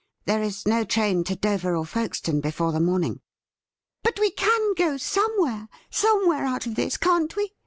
There 0.25 0.41
is 0.41 0.67
no 0.67 0.83
train 0.83 1.23
to 1.25 1.35
Dover 1.35 1.75
or 1.75 1.85
Folkestone 1.85 2.41
before 2.41 2.71
the 2.71 2.79
morning.'' 2.79 3.21
But 4.03 4.19
we 4.19 4.31
can 4.31 4.73
go 4.73 4.97
somewhere— 4.97 5.69
somewhere 6.01 6.43
out 6.47 6.65
of 6.65 6.73
this, 6.73 6.97
can't 6.97 7.35
we 7.35 7.53